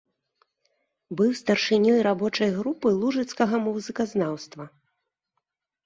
Быў 1.19 1.29
старшынёй 1.41 1.99
рабочай 2.09 2.49
групы 2.59 2.87
лужыцкага 2.99 3.55
музыказнаўства. 3.71 4.63